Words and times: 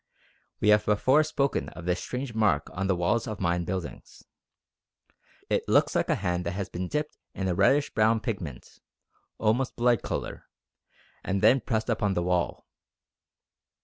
We 0.61 0.69
have 0.69 0.83
before 0.87 1.21
spoken 1.21 1.69
of 1.69 1.85
this 1.85 2.01
strange 2.01 2.33
mark 2.33 2.71
on 2.73 2.87
the 2.87 2.95
walls 2.95 3.27
of 3.27 3.39
Mayan 3.39 3.65
buildings. 3.65 4.23
It 5.47 5.63
looks 5.69 5.93
like 5.93 6.09
a 6.09 6.15
hand 6.15 6.43
that 6.47 6.53
has 6.53 6.69
been 6.69 6.87
dipped 6.87 7.19
in 7.35 7.47
a 7.47 7.53
reddish 7.53 7.91
brown 7.93 8.19
pigment, 8.19 8.79
almost 9.37 9.75
blood 9.75 10.01
colour, 10.01 10.47
and 11.23 11.43
then 11.43 11.61
pressed 11.61 11.87
upon 11.87 12.15
the 12.15 12.23
wall. 12.23 12.65